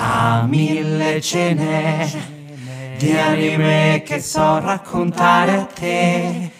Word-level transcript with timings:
a 0.00 0.46
mille 0.46 1.20
cene 1.20 2.36
di 2.98 3.10
anime 3.16 4.02
che 4.04 4.20
so 4.20 4.60
raccontare 4.60 5.54
a 5.54 5.64
te. 5.64 6.50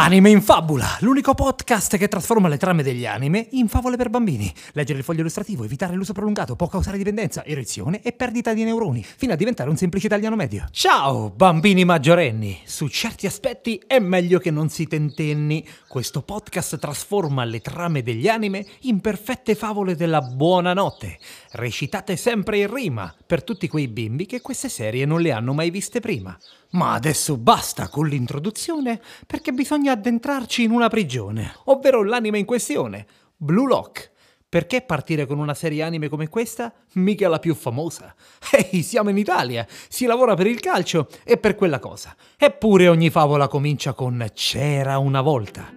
Anime 0.00 0.30
in 0.30 0.40
Fabula, 0.40 0.96
l'unico 1.00 1.34
podcast 1.34 1.98
che 1.98 2.08
trasforma 2.08 2.48
le 2.48 2.56
trame 2.56 2.82
degli 2.82 3.04
anime 3.04 3.48
in 3.50 3.68
favole 3.68 3.98
per 3.98 4.08
bambini. 4.08 4.50
Leggere 4.72 5.00
il 5.00 5.04
foglio 5.04 5.20
illustrativo, 5.20 5.64
evitare 5.64 5.94
l'uso 5.94 6.14
prolungato 6.14 6.56
può 6.56 6.66
causare 6.66 6.96
dipendenza, 6.96 7.44
erezione 7.44 8.00
e 8.00 8.12
perdita 8.12 8.54
di 8.54 8.64
neuroni, 8.64 9.04
fino 9.04 9.34
a 9.34 9.36
diventare 9.36 9.68
un 9.68 9.76
semplice 9.76 10.06
italiano 10.06 10.34
medio. 10.34 10.64
Ciao, 10.70 11.28
bambini 11.28 11.84
maggiorenni! 11.84 12.58
Su 12.64 12.88
certi 12.88 13.26
aspetti 13.26 13.82
è 13.86 13.98
meglio 13.98 14.38
che 14.38 14.50
non 14.50 14.70
si 14.70 14.86
tentenni. 14.86 15.62
Questo 15.86 16.22
podcast 16.22 16.78
trasforma 16.78 17.44
le 17.44 17.60
trame 17.60 18.02
degli 18.02 18.28
anime 18.28 18.64
in 18.82 19.00
perfette 19.00 19.54
favole 19.54 19.94
della 19.94 20.22
buonanotte, 20.22 21.18
recitate 21.52 22.16
sempre 22.16 22.60
in 22.60 22.72
rima 22.72 23.14
per 23.26 23.44
tutti 23.44 23.68
quei 23.68 23.88
bimbi 23.88 24.24
che 24.24 24.40
queste 24.40 24.70
serie 24.70 25.04
non 25.04 25.20
le 25.20 25.32
hanno 25.32 25.52
mai 25.52 25.68
viste 25.68 26.00
prima. 26.00 26.34
Ma 26.70 26.92
adesso 26.92 27.36
basta 27.36 27.88
con 27.88 28.06
l'introduzione 28.06 29.00
perché 29.26 29.52
bisogna 29.52 29.92
addentrarci 29.92 30.62
in 30.62 30.70
una 30.70 30.88
prigione, 30.88 31.54
ovvero 31.64 32.02
l'anime 32.04 32.38
in 32.38 32.44
questione, 32.44 33.06
Blue 33.36 33.66
Lock. 33.66 34.12
Perché 34.50 34.80
partire 34.80 35.26
con 35.26 35.38
una 35.38 35.52
serie 35.52 35.82
anime 35.82 36.08
come 36.08 36.28
questa? 36.28 36.72
Mica 36.94 37.28
la 37.28 37.38
più 37.38 37.54
famosa. 37.54 38.14
Ehi, 38.50 38.82
siamo 38.82 39.10
in 39.10 39.18
Italia, 39.18 39.66
si 39.88 40.06
lavora 40.06 40.34
per 40.34 40.46
il 40.46 40.58
calcio 40.58 41.08
e 41.22 41.36
per 41.36 41.54
quella 41.54 41.78
cosa. 41.78 42.16
Eppure 42.36 42.88
ogni 42.88 43.10
favola 43.10 43.46
comincia 43.46 43.92
con 43.92 44.26
C'era 44.32 44.96
una 44.96 45.20
volta. 45.20 45.70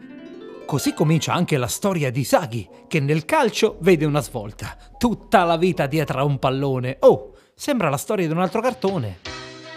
Così 0.66 0.94
comincia 0.94 1.34
anche 1.34 1.58
la 1.58 1.68
storia 1.68 2.12
di 2.12 2.24
Sagi, 2.24 2.66
che 2.88 3.02
nel 3.02 3.26
calcio 3.26 3.76
vede 3.82 4.06
una 4.06 4.22
svolta. 4.22 4.78
Tutta 4.98 5.44
la 5.44 5.58
vita 5.58 5.86
dietro 5.86 6.20
a 6.20 6.24
un 6.24 6.40
pallone. 6.40 6.96
Oh, 7.02 7.36
sembra 7.54 7.90
la 7.90 7.98
storia 7.98 8.26
di 8.26 8.32
un 8.32 8.40
altro 8.40 8.62
cartone. 8.62 9.31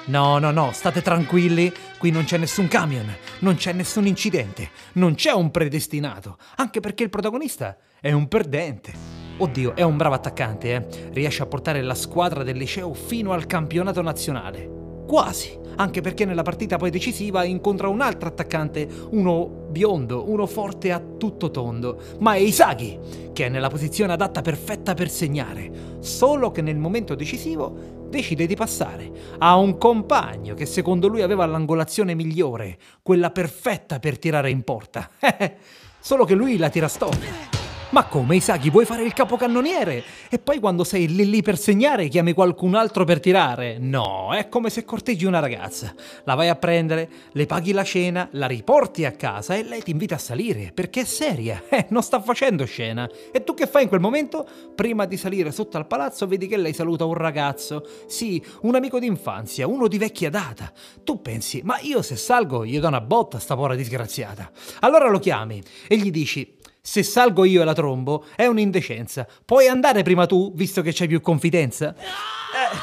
No, 0.07 0.39
no, 0.39 0.51
no, 0.51 0.71
state 0.73 1.01
tranquilli, 1.01 1.73
qui 1.99 2.11
non 2.11 2.25
c'è 2.25 2.37
nessun 2.37 2.69
camion, 2.69 3.07
non 3.39 3.55
c'è 3.55 3.73
nessun 3.73 4.07
incidente, 4.07 4.69
non 4.95 5.15
c'è 5.15 5.33
un 5.33 5.51
predestinato, 5.51 6.37
anche 6.57 6.81
perché 6.81 7.05
il 7.05 7.09
protagonista 7.09 7.75
è 8.03 8.13
un 8.13 8.29
perdente. 8.29 8.93
Oddio, 9.39 9.75
è 9.75 9.81
un 9.81 9.97
bravo 9.97 10.15
attaccante, 10.15 10.75
eh. 10.75 11.11
Riesce 11.11 11.43
a 11.43 11.47
portare 11.47 11.81
la 11.81 11.95
squadra 11.95 12.43
del 12.43 12.59
liceo 12.59 12.93
fino 12.93 13.33
al 13.33 13.47
campionato 13.47 14.03
nazionale. 14.03 14.83
Quasi, 15.07 15.59
anche 15.77 16.03
perché 16.03 16.27
nella 16.27 16.43
partita 16.43 16.77
poi 16.77 16.91
decisiva 16.91 17.45
incontra 17.45 17.89
un 17.89 18.03
altro 18.03 18.29
attaccante, 18.29 18.87
uno 19.11 19.47
biondo, 19.71 20.31
uno 20.31 20.47
forte 20.47 20.93
a 20.93 21.03
tutto 21.19 21.51
tondo, 21.51 21.99
ma 22.21 22.35
è 22.35 22.39
Isagi, 22.39 22.99
che 23.33 23.47
è 23.47 23.49
nella 23.49 23.69
posizione 23.69 24.13
adatta 24.13 24.43
perfetta 24.43 24.95
per 24.95 25.11
segnare, 25.11 25.99
solo 26.01 26.51
che 26.51 26.63
nel 26.63 26.77
momento 26.77 27.15
decisivo 27.15 27.94
decide 28.15 28.47
di 28.47 28.55
passare. 28.55 29.11
Ha 29.39 29.57
un 29.57 29.77
compagno 29.77 30.55
che 30.55 30.67
secondo 30.67 31.09
lui 31.09 31.23
aveva 31.23 31.47
l'angolazione 31.47 32.15
migliore, 32.15 32.79
quella 33.03 33.31
perfetta 33.31 33.99
per 33.99 34.19
tirare 34.19 34.51
in 34.51 34.63
porta. 34.63 35.11
Solo 35.99 36.25
che 36.25 36.35
lui 36.35 36.57
la 36.57 36.69
tira 36.69 36.87
storta. 36.87 37.64
Ma 37.95 38.07
come 38.07 38.35
Isagi 38.35 38.71
vuoi 38.71 38.87
fare 38.87 39.05
il 39.05 39.13
capocannoniere? 39.13 40.03
E 40.29 40.41
poi 40.41 40.59
quando 40.59 40.83
sei 40.83 41.07
lì 41.07 41.31
lì 41.31 41.43
per 41.43 41.57
segnare 41.57 42.09
chiami 42.09 42.33
qualcun 42.33 42.75
altro 42.75 43.05
per 43.05 43.21
tirare? 43.21 43.79
No, 43.79 44.35
è 44.35 44.49
come 44.49 44.69
se 44.69 44.85
corteggi 44.85 45.27
una 45.27 45.39
ragazza. 45.39 45.95
La 46.25 46.35
vai 46.35 46.49
a 46.49 46.57
prendere, 46.57 47.09
le 47.31 47.47
paghi 47.47 47.71
la 47.71 47.85
cena, 47.85 48.29
la 48.33 48.49
riporti 48.49 49.05
a 49.05 49.13
casa 49.13 49.55
e 49.55 49.63
lei 49.63 49.81
ti 49.81 49.93
invita 49.93 50.17
a 50.17 50.19
salire 50.19 50.73
perché 50.75 51.03
è 51.03 51.05
seria. 51.05 51.63
Eh, 51.75 51.87
non 51.91 52.03
sta 52.03 52.21
facendo 52.21 52.65
scena. 52.65 53.09
E 53.33 53.43
tu 53.45 53.55
che 53.55 53.67
fai 53.67 53.85
in 53.85 53.89
quel 53.89 54.01
momento? 54.01 54.45
Prima 54.75 55.07
di 55.07 55.17
salire 55.17 55.53
sotto 55.53 55.77
al 55.77 55.87
palazzo 55.87 56.27
vedi 56.27 56.49
che 56.49 56.57
lei 56.57 56.73
saluta 56.73 57.05
un 57.05 57.15
ragazzo. 57.15 57.85
Sì, 58.07 58.43
un 58.63 58.75
amico 58.75 58.99
d'infanzia, 58.99 59.69
uno 59.69 59.87
di 59.87 59.99
vecchia 59.99 60.31
data. 60.31 60.73
Tu 61.05 61.23
pensi, 61.23 61.63
ma 61.63 61.79
io 61.81 62.03
se 62.03 62.17
salgo 62.17 62.65
gli 62.65 62.79
do 62.81 62.89
una 62.89 63.01
botta 63.01 63.37
a 63.37 63.41
sta 63.41 63.55
povera 63.55 63.77
disgraziata. 63.77 64.51
Allora 64.81 65.09
lo 65.09 65.21
chiami 65.21 65.63
e 65.89 65.97
gli 65.97 66.11
dici 66.11 66.63
se 66.87 67.03
salgo 67.03 67.47
io 67.47 67.63
e 67.63 67.65
la 67.65 67.73
trombo 67.73 68.27
è 68.37 68.45
un'indecenza. 68.45 69.27
Puoi 69.43 69.69
andare 69.69 70.03
prima 70.03 70.27
tu, 70.27 70.53
visto 70.55 70.83
che 70.83 70.93
c'hai 70.93 71.09
più 71.09 71.23
confidenza? 71.23 71.95
Eh, 71.95 72.77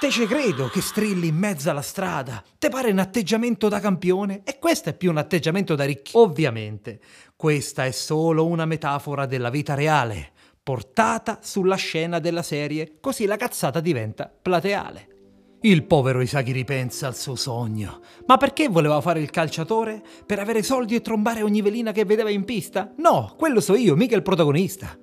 te 0.00 0.10
ci 0.10 0.26
credo 0.26 0.66
che 0.66 0.80
strilli 0.80 1.28
in 1.28 1.36
mezzo 1.36 1.70
alla 1.70 1.80
strada. 1.80 2.42
Te 2.58 2.68
pare 2.68 2.90
un 2.90 2.98
atteggiamento 2.98 3.68
da 3.68 3.78
campione? 3.78 4.40
E 4.42 4.58
questo 4.58 4.88
è 4.88 4.94
più 4.96 5.10
un 5.10 5.18
atteggiamento 5.18 5.76
da 5.76 5.84
ricchi. 5.84 6.10
Ovviamente, 6.14 6.98
questa 7.36 7.84
è 7.84 7.92
solo 7.92 8.44
una 8.44 8.64
metafora 8.64 9.24
della 9.24 9.50
vita 9.50 9.74
reale, 9.74 10.32
portata 10.60 11.38
sulla 11.40 11.76
scena 11.76 12.18
della 12.18 12.42
serie, 12.42 12.96
così 13.00 13.24
la 13.24 13.36
cazzata 13.36 13.78
diventa 13.78 14.28
plateale. 14.42 15.13
Il 15.64 15.84
povero 15.84 16.20
Isagi 16.20 16.52
ripensa 16.52 17.06
al 17.06 17.16
suo 17.16 17.36
sogno. 17.36 18.00
Ma 18.26 18.36
perché 18.36 18.68
voleva 18.68 19.00
fare 19.00 19.20
il 19.20 19.30
calciatore? 19.30 20.02
Per 20.26 20.38
avere 20.38 20.62
soldi 20.62 20.94
e 20.94 21.00
trombare 21.00 21.40
ogni 21.40 21.62
velina 21.62 21.90
che 21.90 22.04
vedeva 22.04 22.28
in 22.28 22.44
pista? 22.44 22.92
No, 22.98 23.32
quello 23.38 23.62
so 23.62 23.74
io, 23.74 23.96
mica 23.96 24.14
il 24.14 24.22
protagonista. 24.22 24.94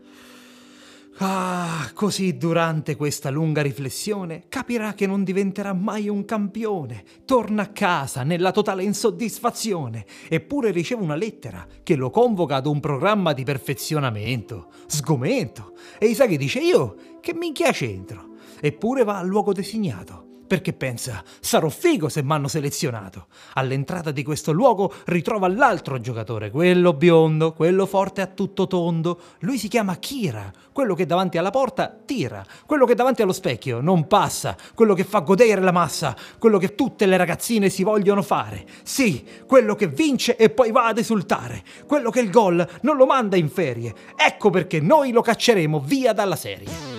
Ah, 1.18 1.90
così 1.96 2.38
durante 2.38 2.96
questa 2.96 3.32
lunga 3.32 3.64
riflessione 3.64 4.44
capirà 4.50 4.94
che 4.94 5.08
non 5.08 5.24
diventerà 5.24 5.74
mai 5.74 6.08
un 6.10 6.26
campione. 6.26 7.06
Torna 7.26 7.64
a 7.64 7.70
casa 7.70 8.22
nella 8.22 8.52
totale 8.52 8.84
insoddisfazione, 8.84 10.06
eppure 10.30 10.70
riceve 10.70 11.02
una 11.02 11.16
lettera 11.16 11.66
che 11.82 11.96
lo 11.96 12.12
convoca 12.12 12.58
ad 12.58 12.68
un 12.68 12.80
programma 12.80 13.34
di 13.34 13.44
perfezionamento. 13.44 14.68
Sgomento. 14.86 15.74
E 15.98 16.06
Isagi 16.06 16.38
dice 16.38 16.60
io, 16.60 16.96
che 17.20 17.34
minchia 17.34 17.72
c'entro? 17.72 18.36
Eppure 18.62 19.04
va 19.04 19.18
al 19.18 19.26
luogo 19.26 19.54
designato 19.54 20.30
perché 20.52 20.74
pensa, 20.74 21.24
sarò 21.40 21.70
figo 21.70 22.10
se 22.10 22.22
m'hanno 22.22 22.50
selezionato. 22.50 23.28
All'entrata 23.54 24.12
di 24.12 24.22
questo 24.22 24.52
luogo 24.52 24.94
ritrova 25.06 25.48
l'altro 25.48 25.98
giocatore, 26.02 26.52
quello 26.52 26.92
biondo, 26.92 27.54
quello 27.54 27.86
forte 27.86 28.20
a 28.20 28.28
tutto 28.28 28.68
tondo. 28.68 29.18
Lui 29.40 29.58
si 29.58 29.70
chiama 29.70 29.96
Kira, 29.96 30.52
quello 30.74 30.94
che 30.94 31.06
davanti 31.06 31.38
alla 31.38 31.52
porta 31.52 31.98
tira, 32.04 32.46
quello 32.66 32.86
che 32.86 32.96
davanti 32.96 33.22
allo 33.22 33.32
specchio 33.32 33.80
non 33.80 34.08
passa, 34.08 34.58
quello 34.76 34.94
che 34.94 35.06
fa 35.06 35.20
godere 35.20 35.62
la 35.62 35.72
massa, 35.72 36.18
quello 36.38 36.58
che 36.58 36.76
tutte 36.76 37.06
le 37.06 37.16
ragazzine 37.16 37.70
si 37.70 37.84
vogliono 37.84 38.22
fare. 38.22 38.66
Sì, 38.84 39.26
quello 39.48 39.74
che 39.76 39.88
vince 39.88 40.36
e 40.36 40.50
poi 40.50 40.74
va 40.74 40.88
ad 40.88 40.98
esultare, 40.98 41.64
quello 41.88 42.10
che 42.10 42.20
il 42.20 42.30
gol 42.30 42.68
non 42.82 42.98
lo 42.98 43.06
manda 43.06 43.38
in 43.38 43.48
ferie. 43.48 43.96
Ecco 44.18 44.50
perché 44.50 44.82
noi 44.82 45.14
lo 45.14 45.22
cacceremo 45.22 45.80
via 45.80 46.12
dalla 46.12 46.36
serie. 46.36 46.91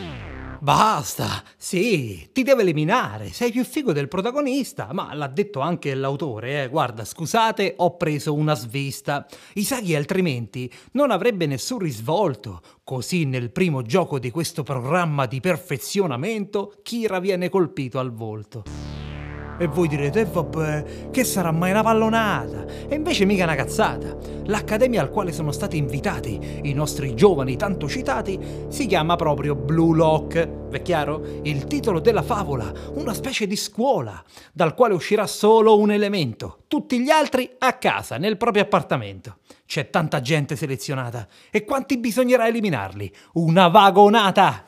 Basta, 0.63 1.43
sì, 1.57 2.29
ti 2.33 2.45
deve 2.45 2.63
eliminare, 2.63 3.33
sei 3.33 3.51
più 3.51 3.65
figo 3.65 3.93
del 3.93 4.07
protagonista, 4.07 4.91
ma 4.93 5.13
l'ha 5.13 5.27
detto 5.27 5.59
anche 5.59 5.93
l'autore, 5.93 6.63
eh. 6.63 6.69
guarda, 6.69 7.05
scusate, 7.05 7.75
ho 7.79 7.97
preso 7.97 8.33
una 8.33 8.55
svista. 8.55 9.27
Isaghi 9.55 9.97
altrimenti 9.97 10.73
non 10.93 11.11
avrebbe 11.11 11.47
nessun 11.47 11.81
risvolto, 11.81 12.61
così 12.85 13.25
nel 13.25 13.51
primo 13.51 13.83
gioco 13.83 14.21
di 14.21 14.31
questo 14.31 14.63
programma 14.63 15.27
di 15.27 15.41
perfezionamento 15.41 16.75
Kira 16.85 17.19
viene 17.19 17.49
colpito 17.49 17.99
al 17.99 18.13
volto. 18.13 19.02
E 19.59 19.67
voi 19.67 19.87
direte, 19.87 20.21
e 20.21 20.23
eh, 20.23 20.27
vabbè, 20.27 20.85
che 21.11 21.25
sarà 21.25 21.53
mai 21.53 21.71
una 21.71 21.83
pallonata? 21.83 22.65
E 22.89 22.95
invece 22.95 23.25
mica 23.25 23.45
una 23.45 23.55
cazzata. 23.55 24.17
L'accademia 24.47 25.01
al 25.01 25.11
quale 25.11 25.31
sono 25.31 25.53
stati 25.53 25.77
invitati 25.77 26.61
i 26.63 26.73
nostri 26.73 27.15
giovani 27.15 27.57
tanto 27.57 27.89
citati 27.89 28.39
si 28.69 28.87
chiama 28.87 29.15
proprio 29.15 29.55
Blue 29.55 29.95
Lock. 29.95 30.71
È 30.71 30.83
chiaro? 30.83 31.41
Il 31.43 31.67
titolo 31.67 32.01
della 32.01 32.23
favola, 32.23 32.73
una 32.95 33.15
specie 33.15 33.47
di 33.47 33.57
scuola, 33.57 34.23
dal 34.53 34.75
quale 34.75 34.95
uscirà 34.95 35.27
solo 35.27 35.79
un 35.79 35.93
elemento, 35.93 36.65
tutti 36.67 37.01
gli 37.01 37.11
altri 37.11 37.49
a 37.59 37.75
casa, 37.75 38.17
nel 38.17 38.39
proprio 38.39 38.63
appartamento. 38.63 39.37
C'è 39.67 39.91
tanta 39.91 40.21
gente 40.21 40.57
selezionata. 40.57 41.29
E 41.51 41.65
quanti 41.65 41.99
bisognerà 41.99 42.49
eliminarli? 42.49 43.13
Una 43.35 43.69
vagonata! 43.69 44.65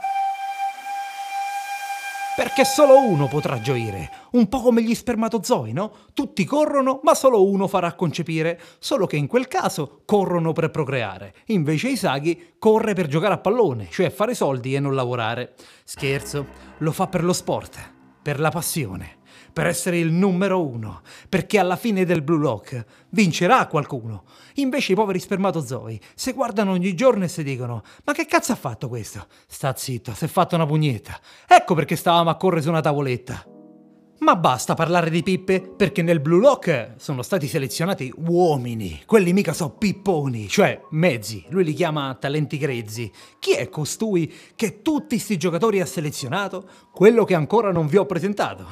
Perché 2.57 2.71
solo 2.71 3.01
uno 3.01 3.27
potrà 3.27 3.61
gioire, 3.61 4.29
un 4.35 4.49
po' 4.49 4.61
come 4.61 4.81
gli 4.81 4.95
spermatozoi, 4.95 5.73
no? 5.73 5.91
Tutti 6.15 6.45
corrono, 6.45 7.01
ma 7.03 7.13
solo 7.13 7.45
uno 7.51 7.67
farà 7.67 7.95
concepire, 7.95 8.61
solo 8.79 9.07
che 9.07 9.17
in 9.17 9.27
quel 9.27 9.49
caso 9.49 10.03
corrono 10.05 10.53
per 10.53 10.71
procreare. 10.71 11.35
Invece 11.47 11.89
Isagi 11.89 12.55
corre 12.61 12.95
per 12.95 13.09
giocare 13.09 13.35
a 13.35 13.39
pallone, 13.39 13.89
cioè 13.91 14.09
fare 14.09 14.35
soldi 14.35 14.73
e 14.73 14.79
non 14.79 14.95
lavorare. 14.95 15.55
Scherzo, 15.83 16.47
lo 16.79 16.93
fa 16.93 17.09
per 17.09 17.25
lo 17.25 17.33
sport, 17.33 17.94
per 18.25 18.41
la 18.41 18.51
passione 18.51 19.19
per 19.55 19.67
essere 19.67 19.99
il 20.01 20.11
numero 20.11 20.67
uno, 20.67 21.03
perché 21.29 21.61
alla 21.61 21.77
fine 21.77 22.05
del 22.05 22.23
Blue 22.23 22.41
Lock 22.41 22.85
vincerà 23.11 23.67
qualcuno. 23.69 24.25
Invece 24.55 24.93
i 24.93 24.95
poveri 24.97 25.21
spermatozoi 25.21 26.01
si 26.15 26.33
guardano 26.33 26.73
ogni 26.73 26.95
giorno 26.95 27.25
e 27.25 27.29
si 27.29 27.45
dicono: 27.45 27.85
Ma 28.03 28.13
che 28.13 28.27
cazzo 28.27 28.51
ha 28.51 28.57
fatto 28.57 28.89
questo? 28.89 29.27
Sta 29.47 29.73
zitto, 29.77 30.13
si 30.13 30.25
è 30.25 30.29
fatto 30.29 30.57
una 30.57 30.67
pugnetta. 30.67 31.19
Ecco 31.47 31.75
perché 31.75 31.95
stavamo 31.95 32.31
a 32.31 32.37
correre 32.37 32.63
su 32.63 32.69
una 32.69 32.81
tavoletta. 32.81 33.54
Ma 34.19 34.37
basta 34.37 34.75
parlare 34.75 35.11
di 35.11 35.23
pippe, 35.23 35.61
perché 35.61 36.01
nel 36.01 36.21
Blue 36.21 36.41
Lock 36.41 36.93
sono 36.97 37.23
stati 37.23 37.47
selezionati 37.47 38.13
uomini. 38.17 39.03
Quelli 39.05 39.33
mica 39.33 39.53
so 39.53 39.71
pipponi, 39.71 40.49
cioè 40.49 40.81
mezzi. 40.91 41.45
Lui 41.49 41.65
li 41.65 41.75
chiama 41.75 42.17
talenti 42.19 42.57
grezzi. 42.57 43.11
Chi 43.39 43.55
è 43.55 43.69
costui 43.69 44.33
che 44.55 44.81
tutti 44.81 45.19
sti 45.19 45.37
giocatori 45.37 45.81
ha 45.81 45.87
selezionato? 45.87 46.67
Quello 46.93 47.25
che 47.25 47.35
ancora 47.35 47.71
non 47.71 47.87
vi 47.87 47.97
ho 47.97 48.07
presentato. 48.07 48.67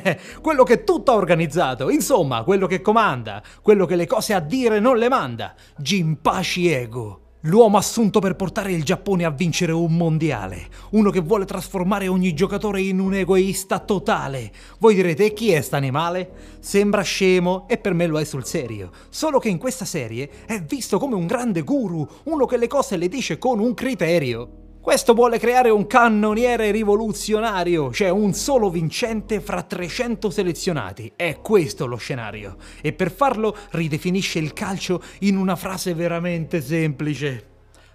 quello 0.42 0.64
che 0.64 0.84
tutto 0.84 1.12
ha 1.12 1.14
organizzato. 1.14 1.88
Insomma, 1.88 2.42
quello 2.42 2.66
che 2.66 2.82
comanda. 2.82 3.42
Quello 3.62 3.86
che 3.86 3.96
le 3.96 4.06
cose 4.06 4.34
a 4.34 4.40
dire 4.40 4.80
non 4.80 4.98
le 4.98 5.08
manda. 5.08 5.54
Ginpachi 5.78 6.70
Ego. 6.70 7.27
L'uomo 7.42 7.76
assunto 7.76 8.18
per 8.18 8.34
portare 8.34 8.72
il 8.72 8.82
Giappone 8.82 9.24
a 9.24 9.30
vincere 9.30 9.70
un 9.70 9.96
mondiale, 9.96 10.66
uno 10.90 11.10
che 11.10 11.20
vuole 11.20 11.44
trasformare 11.44 12.08
ogni 12.08 12.34
giocatore 12.34 12.80
in 12.80 12.98
un 12.98 13.14
egoista 13.14 13.78
totale. 13.78 14.50
Voi 14.80 14.96
direte, 14.96 15.32
chi 15.32 15.52
è 15.52 15.60
st'animale? 15.60 16.56
Sembra 16.58 17.02
scemo 17.02 17.68
e 17.68 17.78
per 17.78 17.94
me 17.94 18.08
lo 18.08 18.18
è 18.18 18.24
sul 18.24 18.44
serio, 18.44 18.90
solo 19.08 19.38
che 19.38 19.50
in 19.50 19.58
questa 19.58 19.84
serie 19.84 20.28
è 20.46 20.60
visto 20.60 20.98
come 20.98 21.14
un 21.14 21.28
grande 21.28 21.62
guru, 21.62 22.04
uno 22.24 22.44
che 22.44 22.56
le 22.56 22.66
cose 22.66 22.96
le 22.96 23.06
dice 23.06 23.38
con 23.38 23.60
un 23.60 23.72
criterio. 23.72 24.67
Questo 24.80 25.12
vuole 25.12 25.38
creare 25.38 25.70
un 25.70 25.86
cannoniere 25.86 26.70
rivoluzionario, 26.70 27.92
cioè 27.92 28.08
un 28.08 28.32
solo 28.32 28.70
vincente 28.70 29.40
fra 29.40 29.62
300 29.62 30.30
selezionati. 30.30 31.12
È 31.14 31.40
questo 31.42 31.84
lo 31.86 31.96
scenario. 31.96 32.56
E 32.80 32.92
per 32.92 33.10
farlo 33.10 33.54
ridefinisce 33.72 34.38
il 34.38 34.52
calcio 34.54 35.02
in 35.20 35.36
una 35.36 35.56
frase 35.56 35.92
veramente 35.92 36.62
semplice. 36.62 37.46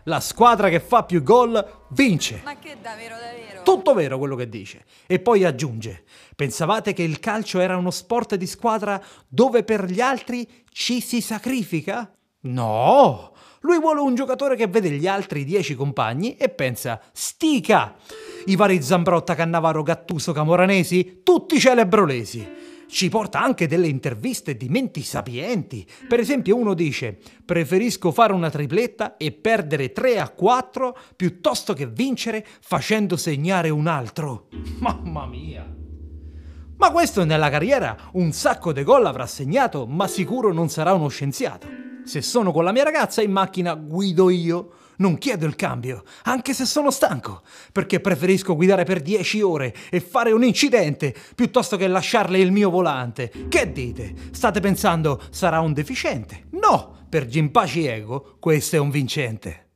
La 0.04 0.20
squadra 0.20 0.70
che 0.70 0.82
fa 0.82 1.04
più 1.04 1.24
gol 1.24 1.86
vince. 1.90 2.42
Ma 2.44 2.60
che 2.60 2.76
davvero, 2.80 3.16
davvero? 3.16 3.64
Tutto 3.64 3.94
vero 3.94 4.18
quello 4.20 4.36
che 4.36 4.50
dice. 4.50 4.84
E 5.08 5.20
poi 5.20 5.46
aggiunge: 5.46 6.04
Pensavate 6.36 6.94
che 6.94 7.04
il 7.04 7.20
calcio 7.20 7.60
era 7.60 7.78
uno 7.78 7.92
sport 7.92 8.36
di 8.36 8.46
squadra 8.46 9.02
dove 9.28 9.64
per 9.64 9.86
gli 9.86 10.02
altri 10.02 10.66
ci 10.70 11.00
si 11.00 11.22
sacrifica? 11.22 12.14
No! 12.42 13.33
Lui 13.66 13.80
vuole 13.80 14.02
un 14.02 14.14
giocatore 14.14 14.58
che 14.58 14.68
vede 14.68 14.90
gli 14.90 15.08
altri 15.08 15.46
dieci 15.46 15.74
compagni 15.74 16.36
e 16.36 16.50
pensa: 16.50 17.00
Stica! 17.14 17.96
I 18.46 18.58
vari 18.58 18.82
Zambrotta, 18.82 19.36
Cannavaro, 19.36 19.84
Gattuso, 19.84 20.34
Camoranesi, 20.34 21.22
tutti 21.24 21.58
celebrolesi. 21.58 22.46
Ci 22.90 23.08
porta 23.08 23.42
anche 23.42 23.66
delle 23.66 23.88
interviste 23.88 24.58
di 24.58 24.68
menti 24.68 25.02
sapienti. 25.02 25.88
Per 26.10 26.20
esempio, 26.20 26.58
uno 26.58 26.74
dice: 26.74 27.18
Preferisco 27.46 28.12
fare 28.12 28.34
una 28.34 28.50
tripletta 28.50 29.16
e 29.16 29.32
perdere 29.32 29.94
3 29.94 30.20
a 30.20 30.28
4 30.28 30.98
piuttosto 31.16 31.74
che 31.74 31.88
vincere 31.88 32.46
facendo 32.60 33.16
segnare 33.16 33.70
un 33.70 33.88
altro. 33.88 34.50
Mamma 34.80 35.26
mia! 35.26 35.66
Ma 36.76 36.92
questo 36.92 37.24
nella 37.24 37.50
carriera 37.50 37.96
un 38.14 38.34
sacco 38.34 38.74
di 38.74 38.84
gol 38.84 39.06
avrà 39.06 39.26
segnato, 39.26 39.88
ma 39.88 40.06
sicuro 40.06 40.52
non 40.52 40.68
sarà 40.68 40.92
uno 40.92 41.08
scienziato. 41.08 41.93
Se 42.04 42.22
sono 42.22 42.52
con 42.52 42.64
la 42.64 42.72
mia 42.72 42.84
ragazza 42.84 43.22
in 43.22 43.32
macchina 43.32 43.74
guido 43.76 44.30
io. 44.30 44.72
Non 44.96 45.18
chiedo 45.18 45.48
il 45.48 45.56
cambio, 45.56 46.04
anche 46.26 46.54
se 46.54 46.66
sono 46.66 46.92
stanco, 46.92 47.42
perché 47.72 48.00
preferisco 48.00 48.56
guidare 48.56 48.84
per 48.84 49.02
10 49.02 49.42
ore 49.42 49.74
e 49.90 50.00
fare 50.00 50.32
un 50.32 50.44
incidente 50.44 51.16
piuttosto 51.34 51.78
che 51.78 51.88
lasciarle 51.88 52.38
il 52.38 52.52
mio 52.52 52.70
volante. 52.70 53.32
Che 53.50 53.72
dite? 53.72 54.14
State 54.32 54.60
pensando 54.60 55.20
sarà 55.32 55.62
un 55.62 55.74
deficiente? 55.74 56.46
No, 56.52 57.06
per 57.10 57.26
Gimpaci 57.26 57.88
Ego 57.88 58.38
questo 58.40 58.76
è 58.76 58.80
un 58.80 58.92
vincente. 58.92 59.70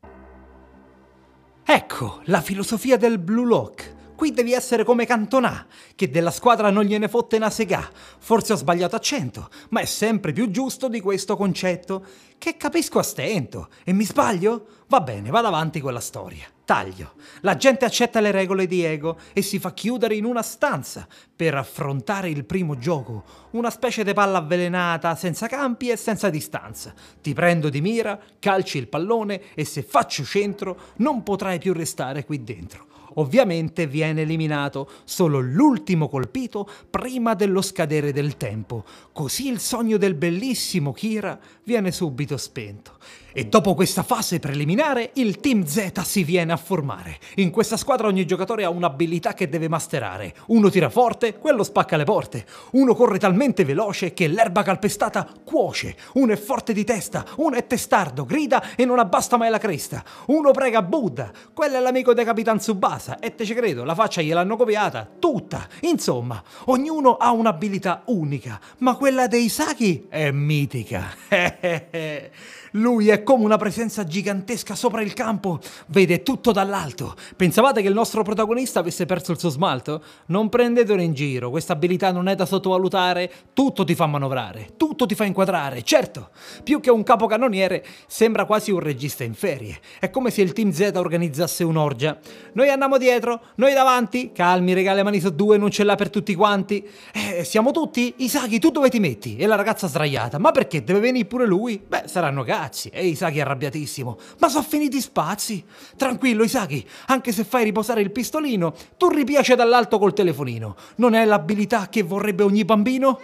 Ecco 1.65 2.21
la 2.25 2.41
filosofia 2.41 2.95
del 2.95 3.17
Blue 3.17 3.45
Lock. 3.45 3.95
Qui 4.17 4.31
devi 4.31 4.51
essere 4.51 4.83
come 4.83 5.05
Cantona, 5.05 5.67
che 5.93 6.09
della 6.09 6.31
squadra 6.31 6.71
non 6.71 6.85
gliene 6.85 7.07
fotte 7.07 7.35
una 7.35 7.51
sega. 7.51 7.87
Forse 8.17 8.53
ho 8.53 8.55
sbagliato 8.55 8.95
accento, 8.95 9.47
ma 9.69 9.81
è 9.81 9.85
sempre 9.85 10.33
più 10.33 10.49
giusto 10.49 10.87
di 10.87 11.01
questo 11.01 11.37
concetto, 11.37 12.03
che 12.39 12.57
capisco 12.57 12.97
a 12.97 13.03
stento. 13.03 13.69
E 13.83 13.93
mi 13.93 14.05
sbaglio? 14.05 14.85
Va 14.87 15.01
bene, 15.01 15.29
vado 15.29 15.49
avanti 15.49 15.79
con 15.79 15.93
la 15.93 15.99
storia. 15.99 16.47
Taglio. 16.65 17.13
La 17.41 17.57
gente 17.57 17.85
accetta 17.85 18.19
le 18.19 18.31
regole 18.31 18.65
di 18.65 18.83
Ego 18.83 19.19
e 19.33 19.43
si 19.43 19.59
fa 19.59 19.71
chiudere 19.71 20.15
in 20.15 20.25
una 20.25 20.41
stanza 20.41 21.07
per 21.35 21.53
affrontare 21.53 22.31
il 22.31 22.43
primo 22.43 22.75
gioco, 22.79 23.23
una 23.51 23.69
specie 23.69 24.03
di 24.03 24.13
palla 24.13 24.39
avvelenata, 24.39 25.15
senza 25.15 25.45
campi 25.45 25.89
e 25.89 25.95
senza 25.95 26.31
distanza. 26.31 26.91
Ti 27.21 27.33
prendo 27.35 27.69
di 27.69 27.81
mira, 27.81 28.19
calci 28.39 28.79
il 28.79 28.87
pallone 28.87 29.53
e 29.53 29.63
se 29.63 29.83
faccio 29.83 30.23
centro 30.23 30.93
non 30.95 31.21
potrai 31.21 31.59
più 31.59 31.71
restare 31.71 32.25
qui 32.25 32.43
dentro. 32.43 32.96
Ovviamente 33.17 33.87
viene 33.87 34.21
eliminato 34.21 34.89
solo 35.03 35.39
l'ultimo 35.39 36.07
colpito 36.07 36.67
prima 36.89 37.33
dello 37.33 37.61
scadere 37.61 38.11
del 38.11 38.37
tempo, 38.37 38.83
così 39.11 39.47
il 39.49 39.59
sogno 39.59 39.97
del 39.97 40.15
bellissimo 40.15 40.91
Kira 40.91 41.37
viene 41.63 41.91
subito 41.91 42.37
spento. 42.37 42.97
E 43.37 43.45
dopo 43.45 43.75
questa 43.75 44.01
fase 44.01 44.39
preliminare 44.39 45.11
il 45.15 45.39
Team 45.39 45.63
Z 45.63 46.01
si 46.01 46.23
viene 46.23 46.53
a 46.53 46.57
formare. 46.57 47.19
In 47.35 47.51
questa 47.51 47.77
squadra 47.77 48.07
ogni 48.07 48.25
giocatore 48.25 48.63
ha 48.63 48.69
un'abilità 48.69 49.35
che 49.35 49.47
deve 49.47 49.69
masterare. 49.69 50.33
Uno 50.47 50.71
tira 50.71 50.89
forte, 50.89 51.37
quello 51.37 51.63
spacca 51.63 51.97
le 51.97 52.03
porte. 52.03 52.47
Uno 52.71 52.95
corre 52.95 53.19
talmente 53.19 53.63
veloce 53.63 54.13
che 54.13 54.25
l'erba 54.25 54.63
calpestata 54.63 55.29
cuoce. 55.43 55.95
Uno 56.13 56.33
è 56.33 56.35
forte 56.35 56.73
di 56.73 56.83
testa, 56.83 57.23
uno 57.35 57.57
è 57.57 57.67
testardo, 57.67 58.25
grida 58.25 58.75
e 58.75 58.85
non 58.85 58.97
abbasta 58.97 59.37
mai 59.37 59.51
la 59.51 59.59
cresta. 59.59 60.03
Uno 60.27 60.49
prega 60.49 60.81
Buddha, 60.81 61.31
quello 61.53 61.77
è 61.77 61.79
l'amico 61.79 62.15
dei 62.15 62.25
Capitan 62.25 62.59
Tsubasa 63.07 63.19
e 63.19 63.33
te 63.33 63.45
ci 63.45 63.53
credo, 63.53 63.85
la 63.85 63.95
faccia 63.95 64.21
gliel'hanno 64.21 64.57
copiata, 64.57 65.07
tutta. 65.17 65.67
Insomma, 65.81 66.43
ognuno 66.65 67.15
ha 67.15 67.31
un'abilità 67.31 68.01
unica, 68.05 68.59
ma 68.79 68.95
quella 68.95 69.27
dei 69.27 69.47
Saki 69.47 70.07
è 70.09 70.31
mitica. 70.31 71.15
Lui 72.71 73.07
è 73.07 73.23
come 73.23 73.45
una 73.45 73.57
presenza 73.57 74.03
gigantesca 74.03 74.75
sopra 74.75 75.01
il 75.01 75.13
campo, 75.13 75.59
vede 75.87 76.21
tutto 76.21 76.51
dall'alto. 76.51 77.15
Pensavate 77.35 77.81
che 77.81 77.87
il 77.87 77.93
nostro 77.93 78.23
protagonista 78.23 78.79
avesse 78.79 79.05
perso 79.05 79.31
il 79.31 79.39
suo 79.39 79.49
smalto? 79.49 80.03
Non 80.27 80.49
prendetelo 80.49 81.01
in 81.01 81.13
giro, 81.13 81.49
questa 81.49 81.73
abilità 81.73 82.11
non 82.11 82.27
è 82.27 82.35
da 82.35 82.45
sottovalutare, 82.45 83.31
tutto 83.53 83.83
ti 83.83 83.95
fa 83.95 84.05
manovrare, 84.05 84.73
tutto 84.75 85.05
ti 85.05 85.15
fa 85.15 85.23
inquadrare, 85.23 85.81
certo. 85.83 86.29
Più 86.63 86.79
che 86.79 86.91
un 86.91 87.03
capocannoniere, 87.03 87.85
sembra 88.05 88.45
quasi 88.45 88.71
un 88.71 88.79
regista 88.79 89.23
in 89.23 89.33
ferie. 89.33 89.79
È 89.99 90.09
come 90.09 90.29
se 90.29 90.41
il 90.41 90.53
Team 90.53 90.71
Z 90.71 90.91
organizzasse 90.95 91.63
un'orgia. 91.63 92.19
Noi 92.53 92.69
andiamo 92.69 92.96
dietro, 92.97 93.41
noi 93.55 93.73
davanti, 93.73 94.31
calmi, 94.31 94.73
regale 94.73 95.03
mani 95.03 95.19
su 95.19 95.29
due, 95.29 95.57
non 95.57 95.71
ce 95.71 95.83
l'ha 95.83 95.95
per 95.95 96.09
tutti 96.09 96.35
quanti. 96.35 96.87
Eh, 97.13 97.43
siamo 97.43 97.71
tutti? 97.71 98.13
Isaki, 98.17 98.59
tu 98.59 98.69
dove 98.69 98.89
ti 98.89 98.99
metti? 98.99 99.37
E 99.37 99.45
la 99.45 99.55
ragazza 99.55 99.87
sdraiata, 99.87 100.37
ma 100.37 100.51
perché? 100.51 100.83
Deve 100.83 100.99
venire 100.99 101.25
pure 101.25 101.45
lui? 101.45 101.81
Beh, 101.85 102.03
saranno 102.05 102.43
cazzi. 102.43 102.89
E 102.89 103.05
Isaki 103.07 103.39
arrabbiatissimo. 103.39 104.17
Ma 104.39 104.49
sono 104.49 104.63
finiti 104.63 104.99
spazi. 105.01 105.63
Tranquillo, 105.95 106.43
Isaki, 106.43 106.85
anche 107.07 107.31
se 107.31 107.43
fai 107.43 107.63
riposare 107.63 108.01
il 108.01 108.11
pistolino, 108.11 108.73
tu 108.97 109.09
ripiace 109.09 109.55
dall'alto 109.55 109.99
col 109.99 110.13
telefonino. 110.13 110.75
Non 110.95 111.13
è 111.13 111.25
l'abilità 111.25 111.87
che 111.89 112.03
vorrebbe 112.03 112.43
ogni 112.43 112.65
bambino? 112.65 113.19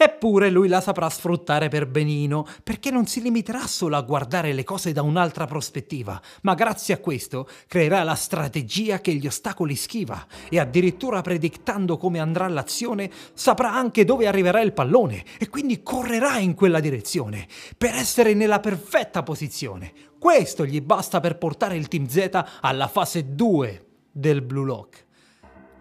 Eppure 0.00 0.48
lui 0.48 0.68
la 0.68 0.80
saprà 0.80 1.10
sfruttare 1.10 1.68
per 1.68 1.88
benino, 1.88 2.46
perché 2.62 2.92
non 2.92 3.06
si 3.06 3.20
limiterà 3.20 3.66
solo 3.66 3.96
a 3.96 4.02
guardare 4.02 4.52
le 4.52 4.62
cose 4.62 4.92
da 4.92 5.02
un'altra 5.02 5.44
prospettiva, 5.46 6.22
ma 6.42 6.54
grazie 6.54 6.94
a 6.94 6.98
questo 6.98 7.48
creerà 7.66 8.04
la 8.04 8.14
strategia 8.14 9.00
che 9.00 9.12
gli 9.14 9.26
ostacoli 9.26 9.74
schiva 9.74 10.24
e 10.48 10.60
addirittura 10.60 11.20
predictando 11.20 11.96
come 11.96 12.20
andrà 12.20 12.46
l'azione 12.46 13.10
saprà 13.34 13.74
anche 13.74 14.04
dove 14.04 14.28
arriverà 14.28 14.60
il 14.60 14.72
pallone 14.72 15.24
e 15.36 15.48
quindi 15.48 15.82
correrà 15.82 16.38
in 16.38 16.54
quella 16.54 16.78
direzione 16.78 17.48
per 17.76 17.94
essere 17.94 18.34
nella 18.34 18.60
perfetta 18.60 19.24
posizione. 19.24 19.92
Questo 20.16 20.64
gli 20.64 20.80
basta 20.80 21.18
per 21.18 21.38
portare 21.38 21.76
il 21.76 21.88
Team 21.88 22.06
Z 22.06 22.44
alla 22.60 22.86
fase 22.86 23.34
2 23.34 23.86
del 24.12 24.42
Blue 24.42 24.64
Lock. 24.64 25.06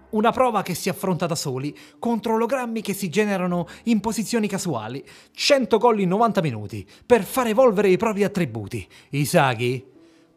Una 0.10 0.32
prova 0.32 0.62
che 0.62 0.74
si 0.74 0.88
affronta 0.88 1.26
da 1.26 1.36
soli 1.36 1.78
contro 2.00 2.36
ologrammi 2.36 2.82
che 2.82 2.94
si 2.94 3.10
generano 3.10 3.68
in 3.84 4.00
posizioni 4.00 4.48
casuali, 4.48 5.04
100 5.32 5.78
gol 5.78 6.00
in 6.00 6.08
90 6.08 6.42
minuti, 6.42 6.88
per 7.06 7.24
far 7.24 7.48
evolvere 7.48 7.90
i 7.90 7.98
propri 7.98 8.24
attributi. 8.24 8.88
Isagi 9.10 9.86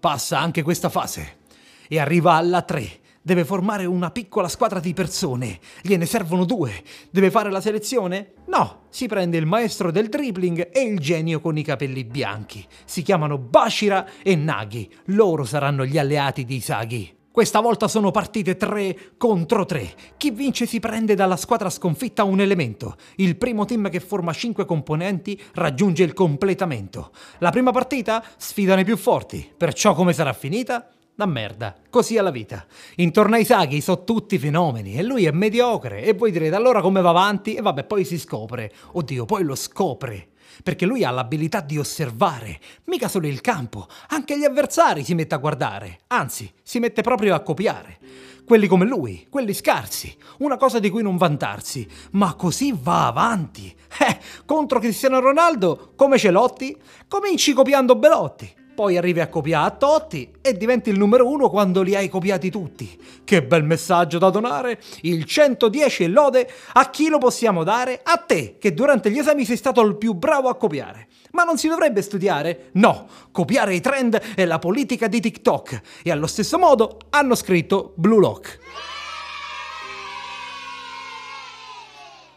passa 0.00 0.40
anche 0.40 0.62
questa 0.62 0.88
fase 0.88 1.38
e 1.86 2.00
arriva 2.00 2.32
alla 2.32 2.62
3. 2.62 2.98
Deve 3.22 3.44
formare 3.44 3.84
una 3.84 4.10
piccola 4.10 4.48
squadra 4.48 4.80
di 4.80 4.94
persone. 4.94 5.60
Gliene 5.82 6.06
servono 6.06 6.44
due. 6.44 6.82
Deve 7.10 7.30
fare 7.30 7.50
la 7.50 7.60
selezione? 7.60 8.32
No, 8.46 8.84
si 8.88 9.06
prende 9.06 9.36
il 9.36 9.46
maestro 9.46 9.92
del 9.92 10.08
dribbling 10.08 10.70
e 10.72 10.80
il 10.80 10.98
genio 10.98 11.40
con 11.40 11.56
i 11.58 11.62
capelli 11.62 12.02
bianchi. 12.02 12.66
Si 12.84 13.02
chiamano 13.02 13.38
Bashira 13.38 14.06
e 14.22 14.34
Nagi. 14.34 14.90
Loro 15.06 15.44
saranno 15.44 15.84
gli 15.84 15.98
alleati 15.98 16.44
di 16.44 16.56
Isagi. 16.56 17.18
Questa 17.32 17.60
volta 17.60 17.86
sono 17.86 18.10
partite 18.10 18.56
3 18.56 19.14
contro 19.16 19.64
3. 19.64 19.94
Chi 20.16 20.32
vince 20.32 20.66
si 20.66 20.80
prende 20.80 21.14
dalla 21.14 21.36
squadra 21.36 21.70
sconfitta 21.70 22.24
un 22.24 22.40
elemento. 22.40 22.96
Il 23.16 23.36
primo 23.36 23.64
team 23.64 23.88
che 23.88 24.00
forma 24.00 24.32
5 24.32 24.64
componenti 24.64 25.40
raggiunge 25.54 26.02
il 26.02 26.12
completamento. 26.12 27.12
La 27.38 27.50
prima 27.50 27.70
partita 27.70 28.20
sfidano 28.36 28.80
i 28.80 28.84
più 28.84 28.96
forti, 28.96 29.48
perciò 29.56 29.94
come 29.94 30.12
sarà 30.12 30.32
finita? 30.32 30.88
Da 31.14 31.26
merda, 31.26 31.76
così 31.88 32.16
è 32.16 32.20
la 32.20 32.32
vita. 32.32 32.66
Intorno 32.96 33.36
ai 33.36 33.44
saghi 33.44 33.80
sono 33.80 34.02
tutti 34.02 34.36
fenomeni 34.36 34.94
e 34.94 35.04
lui 35.04 35.26
è 35.26 35.30
mediocre 35.30 36.02
e 36.02 36.14
voi 36.14 36.32
direte 36.32 36.56
allora 36.56 36.80
come 36.80 37.00
va 37.00 37.10
avanti 37.10 37.54
e 37.54 37.62
vabbè 37.62 37.84
poi 37.84 38.04
si 38.04 38.18
scopre. 38.18 38.72
Oddio, 38.90 39.24
poi 39.24 39.44
lo 39.44 39.54
scopre. 39.54 40.29
Perché 40.62 40.86
lui 40.86 41.04
ha 41.04 41.10
l'abilità 41.10 41.60
di 41.60 41.78
osservare, 41.78 42.60
mica 42.84 43.08
solo 43.08 43.26
il 43.26 43.40
campo, 43.40 43.86
anche 44.08 44.38
gli 44.38 44.44
avversari 44.44 45.04
si 45.04 45.14
mette 45.14 45.34
a 45.34 45.38
guardare, 45.38 46.00
anzi 46.08 46.50
si 46.62 46.78
mette 46.78 47.02
proprio 47.02 47.34
a 47.34 47.40
copiare. 47.40 47.98
Quelli 48.44 48.66
come 48.66 48.84
lui, 48.84 49.26
quelli 49.30 49.54
scarsi, 49.54 50.14
una 50.38 50.56
cosa 50.56 50.78
di 50.78 50.90
cui 50.90 51.02
non 51.02 51.16
vantarsi, 51.16 51.86
ma 52.12 52.34
così 52.34 52.74
va 52.76 53.06
avanti. 53.06 53.74
Eh, 54.00 54.18
contro 54.44 54.78
Cristiano 54.78 55.20
Ronaldo, 55.20 55.92
come 55.96 56.16
Celotti, 56.18 56.76
cominci 57.06 57.52
copiando 57.52 57.96
Belotti 57.96 58.58
poi 58.74 58.96
arrivi 58.96 59.20
a 59.20 59.28
copiare 59.28 59.66
a 59.66 59.70
Totti 59.70 60.32
e 60.40 60.56
diventi 60.56 60.90
il 60.90 60.98
numero 60.98 61.28
uno 61.28 61.50
quando 61.50 61.82
li 61.82 61.94
hai 61.94 62.08
copiati 62.08 62.50
tutti. 62.50 62.98
Che 63.24 63.42
bel 63.42 63.64
messaggio 63.64 64.18
da 64.18 64.30
donare! 64.30 64.80
Il 65.02 65.24
110 65.24 66.04
e 66.04 66.08
lode 66.08 66.50
a 66.72 66.88
chi 66.90 67.08
lo 67.08 67.18
possiamo 67.18 67.64
dare? 67.64 68.00
A 68.02 68.16
te, 68.16 68.56
che 68.58 68.72
durante 68.72 69.10
gli 69.10 69.18
esami 69.18 69.44
sei 69.44 69.56
stato 69.56 69.80
il 69.82 69.96
più 69.96 70.14
bravo 70.14 70.48
a 70.48 70.56
copiare. 70.56 71.08
Ma 71.32 71.44
non 71.44 71.58
si 71.58 71.68
dovrebbe 71.68 72.02
studiare? 72.02 72.70
No, 72.72 73.06
copiare 73.30 73.74
i 73.74 73.80
trend 73.80 74.20
è 74.34 74.44
la 74.44 74.58
politica 74.58 75.06
di 75.06 75.20
TikTok 75.20 75.80
e 76.02 76.10
allo 76.10 76.26
stesso 76.26 76.58
modo 76.58 76.98
hanno 77.10 77.34
scritto 77.34 77.92
Blue 77.96 78.20
Lock. 78.20 78.58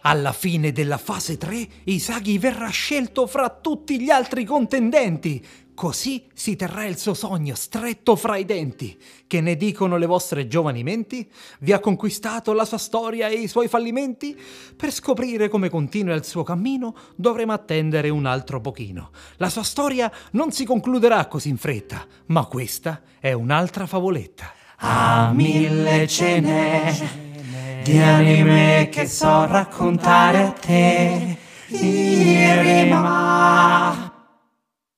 Alla 0.06 0.34
fine 0.34 0.74
della 0.74 0.98
fase 0.98 1.38
3, 1.38 1.68
Isaghi 1.86 2.38
verrà 2.38 2.68
scelto 2.68 3.26
fra 3.26 3.48
tutti 3.48 4.02
gli 4.02 4.10
altri 4.10 4.44
contendenti. 4.44 5.42
Così 5.76 6.26
si 6.34 6.56
terrà 6.56 6.86
il 6.86 6.98
suo 6.98 7.14
sogno 7.14 7.56
stretto 7.56 8.16
fra 8.16 8.38
i 8.38 8.46
denti. 8.46 8.98
Che 9.26 9.42
ne 9.42 9.56
dicono 9.56 9.98
le 9.98 10.06
vostre 10.06 10.48
giovani 10.48 10.84
menti? 10.84 11.28
Vi 11.60 11.72
ha 11.72 11.80
conquistato 11.80 12.54
la 12.54 12.66
sua 12.66 12.78
storia 12.78 13.28
e 13.28 13.36
i 13.36 13.48
suoi 13.48 13.68
fallimenti? 13.68 14.40
Per 14.76 14.92
scoprire 14.92 15.50
come 15.50 15.70
continua 15.70 16.14
il 16.14 16.26
suo 16.26 16.44
cammino 16.44 16.96
dovremo 17.16 17.54
attendere 17.54 18.10
un 18.10 18.26
altro 18.26 18.62
pochino. 18.62 19.10
La 19.38 19.50
sua 19.50 19.64
storia 19.64 20.12
non 20.32 20.52
si 20.52 20.64
concluderà 20.64 21.26
così 21.26 21.50
in 21.50 21.58
fretta, 21.58 22.06
ma 22.28 22.46
questa 22.46 23.02
è 23.20 23.32
un'altra 23.32 23.88
favoletta. 23.88 24.54
A 24.78 25.32
mille 25.34 26.08
cene 26.08 27.32
di 27.84 27.98
anime 27.98 28.90
che 28.92 29.08
so 29.08 29.46
raccontare 29.46 30.44
a 30.44 30.52
te. 30.52 31.38